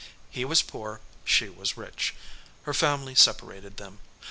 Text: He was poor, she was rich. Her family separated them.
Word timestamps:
He 0.31 0.45
was 0.45 0.63
poor, 0.63 0.99
she 1.23 1.47
was 1.47 1.77
rich. 1.77 2.15
Her 2.63 2.73
family 2.73 3.13
separated 3.13 3.77
them. 3.77 3.99